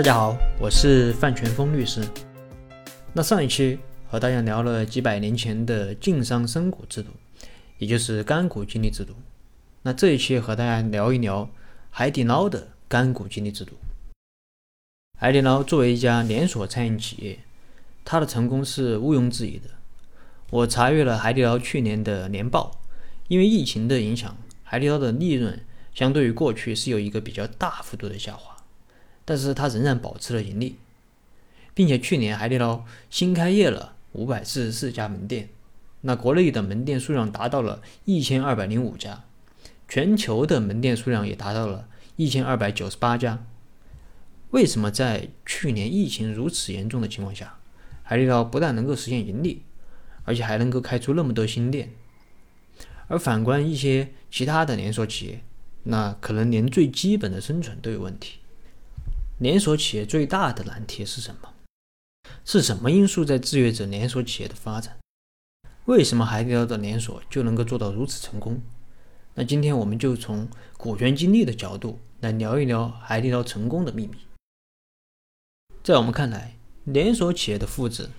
[0.00, 2.02] 大家好，我是范全峰律师。
[3.12, 7.10] 那上一期和大家聊了几百年前的晋商深股制度，
[7.76, 9.12] 也就是干股激励制度。
[9.82, 11.46] 那这一期和大家聊一聊
[11.90, 13.74] 海底捞的干股激励制度。
[15.18, 17.40] 海底捞作为一家连锁餐饮企业，
[18.02, 19.68] 它的成功是毋庸置疑的。
[20.48, 22.80] 我查阅了海底捞去年的年报，
[23.28, 25.62] 因为疫情的影响，海底捞的利润
[25.92, 28.56] 相对于过去是有一个比较大幅度的下滑。
[29.30, 30.74] 但是它仍然保持了盈利，
[31.72, 35.50] 并且去年海底捞新开业了五百四十四家门店，
[36.00, 39.22] 那国内的门店数量达到了一千二百零五家，
[39.88, 43.46] 全球的门店数量也达到了一千二百九十八家。
[44.50, 47.56] 为什么在去年疫情如此严重的情况下，
[48.02, 49.62] 海底捞不但能够实现盈利，
[50.24, 51.90] 而且还能够开出那么多新店？
[53.06, 55.40] 而反观一些其他的连锁企业，
[55.84, 58.39] 那可能连最基本的生存都有问题。
[59.40, 61.54] 连锁企业最大的难题是什么？
[62.44, 64.98] 是什么因素在制约着连锁企业的发展？
[65.86, 68.60] 为什么海底捞的连锁就能够做到如此成功？
[69.32, 74.18] 那今天我们就从股权激励的角度来聊一聊海底捞成功的秘密。
[75.82, 78.10] 在我们看来，连锁企业的复制，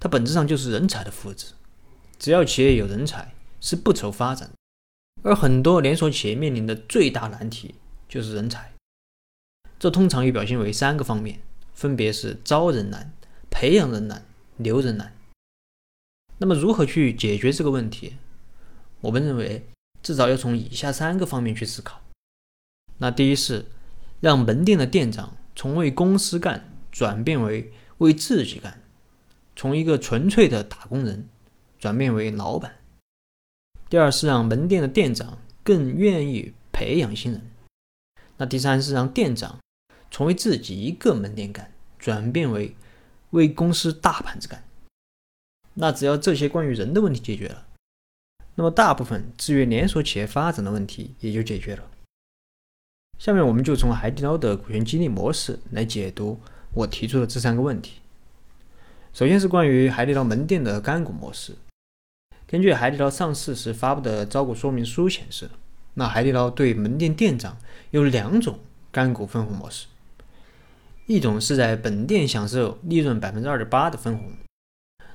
[0.00, 1.52] 它本质上就是人才的复制。
[2.18, 4.50] 只要企业有人才，是不愁发展。
[5.22, 7.76] 而很多连锁企业面临的最大难题
[8.08, 8.72] 就是人才。
[9.80, 11.40] 这通常又表现为三个方面，
[11.72, 13.14] 分别是招人难、
[13.50, 14.26] 培养人难、
[14.58, 15.16] 留人难。
[16.36, 18.18] 那么如何去解决这个问题？
[19.00, 19.66] 我们认为
[20.02, 22.02] 至少要从以下三个方面去思考。
[22.98, 23.64] 那第一是
[24.20, 28.82] 让门店的店长从为公司干转变为为自己干，
[29.56, 31.26] 从一个纯粹的打工人
[31.78, 32.76] 转变为老板。
[33.88, 37.50] 第二是让门店的店长更愿意培养新人。
[38.36, 39.58] 那第三是让店长。
[40.10, 42.74] 从为自己一个门店干，转变为
[43.30, 44.64] 为公司大盘子干。
[45.74, 47.66] 那只要这些关于人的问题解决了，
[48.56, 51.84] 那么大部分制约连锁企业发展的问题也就解决了。
[53.18, 56.40] 下面我们就从海底捞的股权激励模式来解读
[56.74, 58.00] 我提出的这三个问题。
[59.12, 61.54] 首先是关于海底捞门店的干股模式。
[62.46, 65.48] 根据海底捞上市时发布的招股说明书显示，
[65.94, 67.56] 那海底捞对门店店长
[67.90, 68.58] 有两种
[68.90, 69.86] 干股分红模式。
[71.10, 74.30] 一种是在本店享受利润百分之二点八的分红，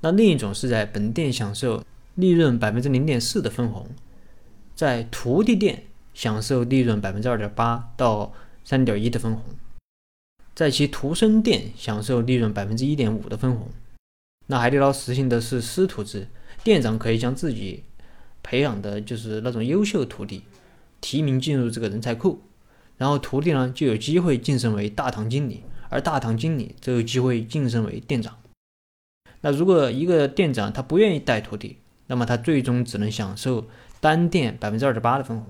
[0.00, 1.82] 那另一种是在本店享受
[2.14, 3.88] 利润百分之零点四的分红，
[4.74, 8.34] 在徒弟店享受利润百分之二点八到
[8.64, 9.42] 三点一的分红，
[10.54, 13.70] 在其徒孙店享受利润百分之一点五的分红。
[14.48, 16.28] 那海底捞实行的是师徒制，
[16.62, 17.84] 店长可以将自己
[18.42, 20.42] 培养的就是那种优秀徒弟
[21.00, 22.42] 提名进入这个人才库，
[22.98, 25.62] 然后徒弟呢就有机会晋升为大堂经理。
[25.90, 28.36] 而大堂经理则有机会晋升为店长。
[29.40, 31.76] 那如果一个店长他不愿意带徒弟，
[32.08, 33.66] 那么他最终只能享受
[34.00, 35.46] 单店百分之二十八的分红。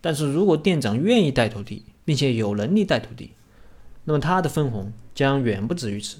[0.00, 3.32] 但是如果店长愿意带徒弟，并且有能力带徒弟，
[4.04, 6.18] 那么他的分红将远不止于此。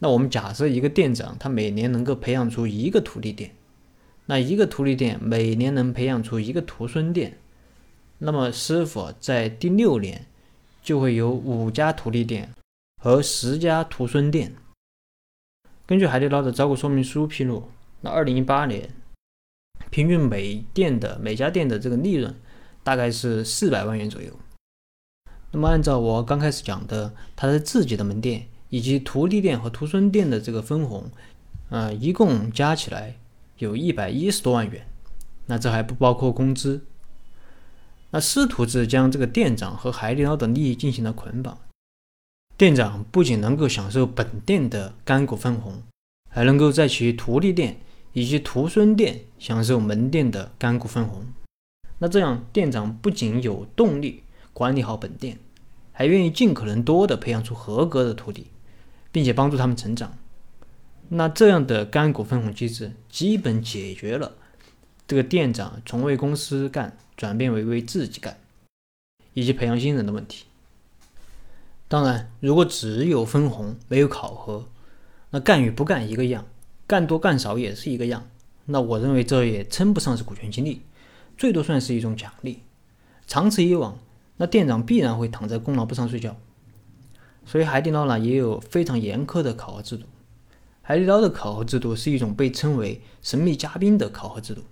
[0.00, 3.52] 那我们假设一个店长他每年能够培养出一个徒弟店，
[4.26, 7.38] 那一个徒弟店每年能培养出一个徒孙店，
[8.18, 10.26] 那么师傅在第六年。
[10.86, 12.48] 就会有五家徒弟店
[13.02, 14.54] 和十家徒孙店。
[15.84, 17.68] 根据海底捞的招股说明书披露，
[18.02, 18.88] 那二零一八年
[19.90, 22.32] 平均每店的每家店的这个利润
[22.84, 24.30] 大概是四百万元左右。
[25.50, 31.10] 那么按照我刚开始讲的，他的自己的门店以及徒弟店和徒孙店的这个分红，
[31.68, 33.16] 呃，一共加起来
[33.58, 34.86] 有一百一十多万元。
[35.46, 36.86] 那这还不包括工资。
[38.16, 41.58] 那师徒制将这个店长和海底捞的利益进行了捆绑，
[42.56, 45.82] 店长不仅能够享受本店的干股分红，
[46.30, 47.78] 还能够在其徒弟店
[48.14, 51.26] 以及徒孙店享受门店的干股分红。
[51.98, 54.22] 那这样，店长不仅有动力
[54.54, 55.38] 管理好本店，
[55.92, 58.46] 还愿意尽可能多的培养出合格的徒弟，
[59.12, 60.16] 并且帮助他们成长。
[61.10, 64.32] 那这样的干股分红机制，基本解决了
[65.06, 66.96] 这个店长从为公司干。
[67.16, 68.38] 转变为为自己干，
[69.32, 70.44] 以及培养新人的问题。
[71.88, 74.66] 当然，如果只有分红没有考核，
[75.30, 76.44] 那干与不干一个样，
[76.86, 78.28] 干多干少也是一个样。
[78.66, 80.82] 那我认为这也称不上是股权激励，
[81.38, 82.62] 最多算是一种奖励。
[83.26, 83.98] 长此以往，
[84.36, 86.36] 那店长必然会躺在功劳簿上睡觉。
[87.44, 90.04] 所以海底捞呢也有非常严苛的考核制度。
[90.82, 94.62] 海底捞的考核制度是一种被称为“神秘嘉宾”的考核制度。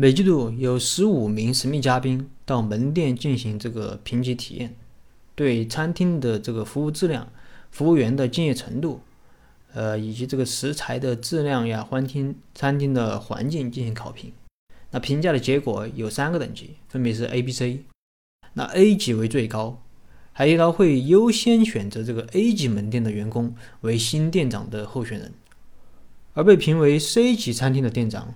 [0.00, 4.74] 每季度有十五名神秘嘉宾到门店进行这个评级体验，
[5.34, 7.30] 对餐厅的这个服务质量、
[7.70, 9.02] 服务员的敬业程度，
[9.74, 14.32] 呃，以及这个食材的质量呀、餐厅餐厅的环境进行考评。
[14.90, 17.84] 那评价的结果有三个等级，分别是 A、B、C。
[18.54, 19.82] 那 A 级为最高，
[20.32, 25.34] 海底捞会优先选择这个 A 级门店的员工为新店长的候选人，
[26.32, 28.34] 而被评为 C 级餐厅的店长，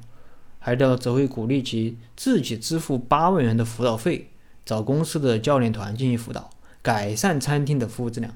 [0.66, 4.30] 海底捞则会鼓励其自己支付八万元的辅导费，
[4.64, 6.48] 找公司的教练团进行辅导。
[6.80, 8.34] 改善餐厅的服务质量。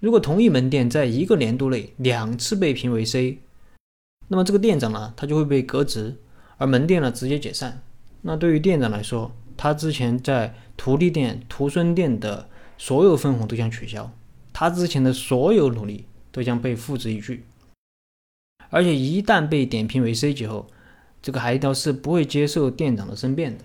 [0.00, 3.38] 如果同一门店在一个年度内两次被评为 C，
[4.26, 6.16] 那么这个店长呢，他就会被革职，
[6.56, 7.82] 而门店呢直接解散。
[8.22, 14.10] 那对于店长来说，他之前在徒弟店、徒孙店的所有分红都将取消，
[14.52, 17.44] 他之前的所有努力都将被付之一炬。
[18.70, 20.68] 而且一旦被点评为 C 级后，
[21.22, 23.64] 这个海底捞是不会接受店长的申辩的。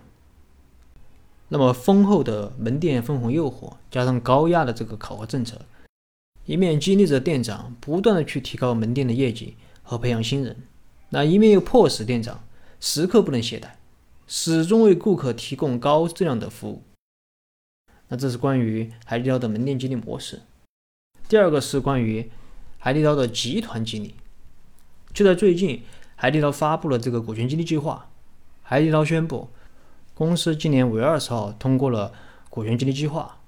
[1.49, 5.61] 那么丰厚的门店分红诱惑，加上高压的这个考核政策，
[6.45, 10.63] 一面激励着店长不断的去提高门店的业绩和培养新人，
[11.09, 12.43] 那一面又迫使店长
[12.79, 13.69] 时刻不能懈怠，
[14.27, 16.81] 始终为顾客提供高质量的服务。
[18.07, 20.41] 那这是关于海底捞的门店激励模式。
[21.27, 22.29] 第二个是关于
[22.77, 24.15] 海底捞的集团激励。
[25.13, 25.81] 就在最近，
[26.15, 28.09] 海底捞发布了这个股权激励计划，
[28.63, 29.49] 海底捞宣布。
[30.13, 32.13] 公司今年五月二十号通过了
[32.49, 33.39] 股权激励计划，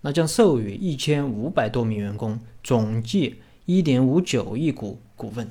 [0.00, 5.48] 那将授予一千五百多名员工总计一点五九亿股股份。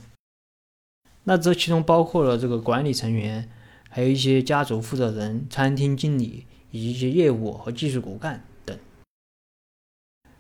[1.24, 3.50] 那这其中包括了这个管理成员，
[3.90, 8.78] 还有一些家族负责人、餐厅经理以及一些业务和技术骨干等。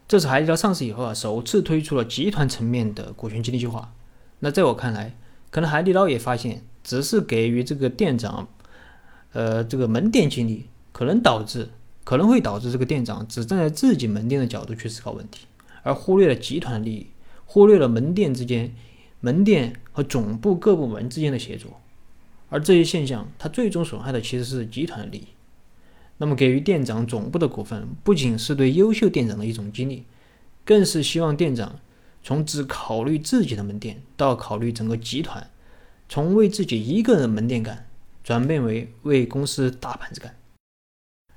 [0.06, 3.94] 这是海底捞上市以后啊，首次推出了集团层面的股权激励计划。
[4.40, 5.16] 那在我看来，
[5.56, 8.50] 可能海底捞也发现，只是给予这个店长。
[9.32, 11.70] 呃，这个门店经理可能导致，
[12.04, 15.46] 可能会导致这个店长只站在自己门店的角度去思考问题，
[15.84, 17.08] 而忽略了集团的利益，
[17.46, 18.76] 忽略了门店之间、
[19.22, 21.80] 门店和总部各部门之间的协作，
[22.50, 25.28] 而这些现象，它最终损害的其实是集团的利益。
[26.18, 30.04] 那么，给予店长总部的股份，不仅是对优秀店长的一种激励，
[30.66, 31.80] 更是希望店长
[32.26, 35.48] 从只考虑自己的门店，到考虑整个集团，
[36.10, 37.86] 从为自己一个人门店干。
[38.24, 40.36] 转变为为公司大盘子干，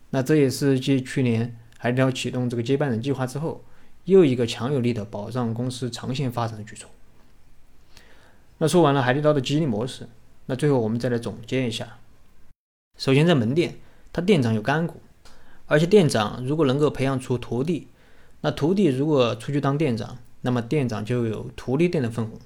[0.09, 3.63] 那这也是继去年海底捞启动这个接班人计划之后，
[4.05, 6.89] 又一个强有力的保障公司长线发展的举措。
[8.57, 10.09] 那说完了海底捞的激励模式，
[10.47, 11.99] 那最后我们再来总结一下。
[12.97, 13.77] 首先，在门店，
[14.11, 15.03] 他店长有干股，
[15.67, 17.89] 而且店长如果能够培养出徒弟，
[18.41, 22.39] 那徒弟如果出去当店长，那么店长就有徒弟店的分红，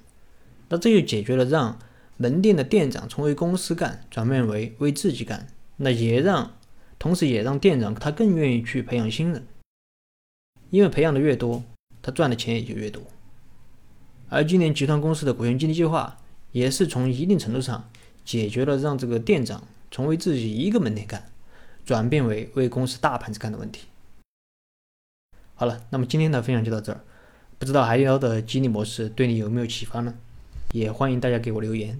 [0.69, 1.79] 那这就解决了让。
[2.15, 5.47] 门店的店长从为公司干转变为为自己干，
[5.77, 6.55] 那也让，
[6.99, 9.47] 同时也让店长他更愿意去培养新人，
[10.69, 11.63] 因为培养的越多，
[12.03, 13.01] 他赚的钱也就越多。
[14.29, 16.19] 而今年集团公司的股权激励计划，
[16.51, 17.89] 也是从一定程度上
[18.23, 21.31] 解决了让这个店长从为自己一个门店干，
[21.83, 23.87] 转变为为公司大盘子干的问题。
[25.55, 27.03] 好了，那么今天的分享就到这儿，
[27.63, 30.13] 不知道海底捞的激励模式对你有没有启发呢？
[30.73, 31.97] 也欢迎大家给我留言。